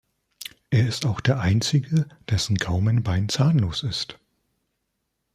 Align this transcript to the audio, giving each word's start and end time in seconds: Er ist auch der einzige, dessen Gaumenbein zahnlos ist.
Er 0.71 0.87
ist 0.87 1.05
auch 1.05 1.19
der 1.21 1.39
einzige, 1.41 2.07
dessen 2.27 2.55
Gaumenbein 2.57 3.29
zahnlos 3.29 3.83
ist. 3.83 4.17